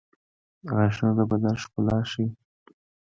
•غاښونه 0.75 1.11
د 1.17 1.21
بدن 1.31 1.55
ښکلا 1.63 1.97
ښيي. 2.11 2.27